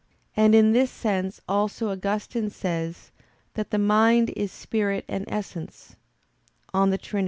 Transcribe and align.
And 0.35 0.55
in 0.55 0.71
this 0.71 0.89
sense 0.89 1.41
also 1.47 1.91
Augustine 1.91 2.49
says 2.49 3.11
that 3.53 3.69
the 3.69 3.77
mind 3.77 4.31
is 4.35 4.51
spirit 4.51 5.05
and 5.07 5.25
essence 5.27 5.95
(De 6.73 6.97
Trin. 6.97 7.19